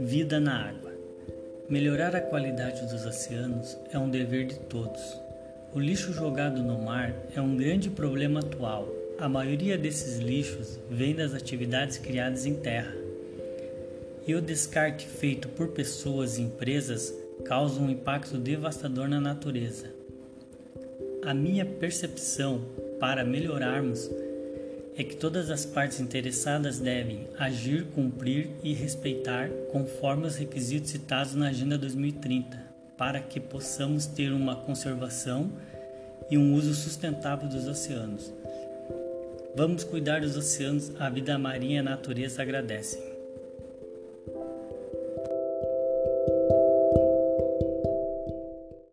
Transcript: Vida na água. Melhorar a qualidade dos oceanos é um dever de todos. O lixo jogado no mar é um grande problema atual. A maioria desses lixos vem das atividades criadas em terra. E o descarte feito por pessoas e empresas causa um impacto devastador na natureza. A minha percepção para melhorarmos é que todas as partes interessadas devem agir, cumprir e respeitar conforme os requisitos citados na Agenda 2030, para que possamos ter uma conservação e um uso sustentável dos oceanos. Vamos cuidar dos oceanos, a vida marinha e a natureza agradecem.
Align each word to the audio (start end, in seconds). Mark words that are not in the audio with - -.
Vida 0.00 0.40
na 0.40 0.68
água. 0.68 0.92
Melhorar 1.68 2.16
a 2.16 2.20
qualidade 2.20 2.86
dos 2.86 3.06
oceanos 3.06 3.78
é 3.92 3.98
um 3.98 4.10
dever 4.10 4.46
de 4.46 4.58
todos. 4.58 5.20
O 5.72 5.78
lixo 5.78 6.12
jogado 6.12 6.62
no 6.62 6.82
mar 6.82 7.14
é 7.36 7.40
um 7.40 7.56
grande 7.56 7.90
problema 7.90 8.40
atual. 8.40 8.88
A 9.18 9.28
maioria 9.28 9.78
desses 9.78 10.18
lixos 10.18 10.80
vem 10.90 11.14
das 11.14 11.32
atividades 11.32 11.96
criadas 11.96 12.44
em 12.44 12.54
terra. 12.54 12.94
E 14.26 14.34
o 14.34 14.42
descarte 14.42 15.06
feito 15.06 15.48
por 15.50 15.68
pessoas 15.68 16.38
e 16.38 16.42
empresas 16.42 17.14
causa 17.44 17.80
um 17.80 17.88
impacto 17.88 18.36
devastador 18.36 19.08
na 19.08 19.20
natureza. 19.20 20.03
A 21.26 21.32
minha 21.32 21.64
percepção 21.64 22.60
para 23.00 23.24
melhorarmos 23.24 24.10
é 24.94 25.02
que 25.02 25.16
todas 25.16 25.50
as 25.50 25.64
partes 25.64 25.98
interessadas 25.98 26.78
devem 26.78 27.26
agir, 27.38 27.86
cumprir 27.94 28.50
e 28.62 28.74
respeitar 28.74 29.48
conforme 29.72 30.26
os 30.26 30.36
requisitos 30.36 30.90
citados 30.90 31.34
na 31.34 31.48
Agenda 31.48 31.78
2030, 31.78 32.62
para 32.98 33.20
que 33.20 33.40
possamos 33.40 34.04
ter 34.04 34.32
uma 34.32 34.54
conservação 34.54 35.50
e 36.30 36.36
um 36.36 36.52
uso 36.54 36.74
sustentável 36.74 37.48
dos 37.48 37.66
oceanos. 37.66 38.30
Vamos 39.56 39.82
cuidar 39.82 40.20
dos 40.20 40.36
oceanos, 40.36 40.92
a 40.98 41.08
vida 41.08 41.38
marinha 41.38 41.76
e 41.76 41.78
a 41.78 41.82
natureza 41.82 42.42
agradecem. 42.42 43.13